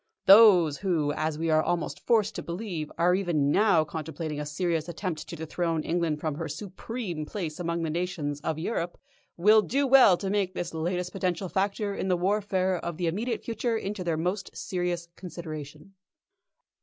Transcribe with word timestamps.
Those 0.25 0.79
who, 0.79 1.11
as 1.13 1.37
we 1.37 1.51
are 1.51 1.61
almost 1.61 1.99
forced 2.07 2.33
to 2.33 2.41
believe, 2.41 2.91
are 2.97 3.13
even 3.13 3.51
now 3.51 3.83
contemplating 3.83 4.39
a 4.39 4.47
serious 4.47 4.89
attempt 4.89 5.27
to 5.27 5.35
dethrone 5.35 5.83
England 5.83 6.19
from 6.19 6.33
her 6.33 6.47
supreme 6.47 7.23
place 7.23 7.59
among 7.59 7.83
the 7.83 7.91
nations 7.91 8.41
of 8.41 8.57
Europe, 8.57 8.97
will 9.37 9.61
do 9.61 9.85
well 9.85 10.17
to 10.17 10.31
take 10.31 10.55
this 10.55 10.73
latest 10.73 11.11
potential 11.11 11.49
factor 11.49 11.93
in 11.93 12.07
the 12.07 12.17
warfare 12.17 12.77
of 12.79 12.97
the 12.97 13.05
immediate 13.05 13.43
future 13.43 13.77
into 13.77 14.03
their 14.03 14.17
most 14.17 14.49
serious 14.57 15.07
consideration." 15.15 15.93